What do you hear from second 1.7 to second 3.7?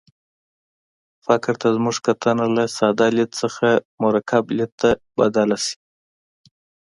زموږ کتنه له ساده لید څخه